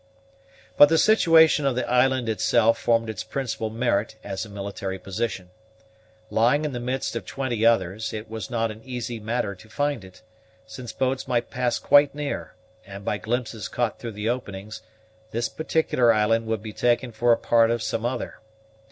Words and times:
But 0.77 0.89
the 0.89 0.97
situation 0.97 1.63
of 1.67 1.75
the 1.75 1.87
island 1.87 2.27
itself 2.27 2.79
formed 2.79 3.07
its 3.07 3.23
principal 3.23 3.69
merit 3.69 4.15
as 4.23 4.43
a 4.43 4.49
military 4.49 4.97
position. 4.97 5.51
Lying 6.31 6.65
in 6.65 6.71
the 6.71 6.79
midst 6.79 7.15
of 7.15 7.23
twenty 7.23 7.63
others, 7.67 8.11
it 8.11 8.27
was 8.27 8.49
not 8.49 8.71
an 8.71 8.81
easy 8.83 9.19
matter 9.19 9.53
to 9.53 9.69
find 9.69 10.03
it; 10.03 10.23
since 10.65 10.91
boats 10.91 11.27
might 11.27 11.51
pass 11.51 11.77
quite 11.77 12.15
near, 12.15 12.55
and, 12.83 13.05
by 13.05 13.19
glimpses 13.19 13.67
caught 13.67 13.99
through 13.99 14.13
the 14.13 14.27
openings, 14.27 14.81
this 15.29 15.47
particular 15.47 16.11
island 16.11 16.47
would 16.47 16.63
be 16.63 16.73
taken 16.73 17.11
for 17.11 17.31
a 17.31 17.37
part 17.37 17.69
of 17.69 17.83
some 17.83 18.03
other. 18.03 18.39